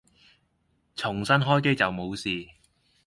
[0.95, 2.49] 重新開機就冇事